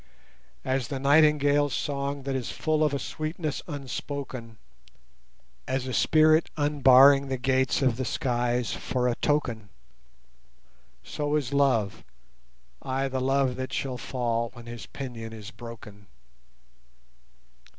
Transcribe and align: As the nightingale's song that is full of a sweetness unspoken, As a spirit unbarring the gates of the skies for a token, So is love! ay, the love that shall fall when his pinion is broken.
As 0.65 0.87
the 0.87 0.97
nightingale's 0.99 1.75
song 1.75 2.23
that 2.23 2.35
is 2.35 2.51
full 2.51 2.83
of 2.83 2.91
a 2.91 2.97
sweetness 2.97 3.61
unspoken, 3.67 4.57
As 5.67 5.85
a 5.85 5.93
spirit 5.93 6.49
unbarring 6.57 7.27
the 7.27 7.37
gates 7.37 7.83
of 7.83 7.97
the 7.97 8.03
skies 8.05 8.73
for 8.73 9.07
a 9.07 9.13
token, 9.13 9.69
So 11.03 11.35
is 11.35 11.53
love! 11.53 12.03
ay, 12.81 13.09
the 13.09 13.21
love 13.21 13.57
that 13.57 13.73
shall 13.73 13.99
fall 13.99 14.49
when 14.53 14.65
his 14.65 14.87
pinion 14.87 15.33
is 15.33 15.51
broken. 15.51 16.07